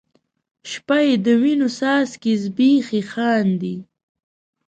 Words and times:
شپه 0.69 0.97
یې 1.07 1.15
د 1.25 1.27
وینو 1.41 1.67
څاڅکي 1.77 2.31
زبیښي 2.43 3.01
خاندي 3.11 3.75